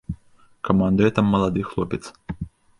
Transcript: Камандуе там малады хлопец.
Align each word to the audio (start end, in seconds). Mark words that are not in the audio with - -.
Камандуе 0.69 1.11
там 1.19 1.31
малады 1.35 1.69
хлопец. 1.69 2.03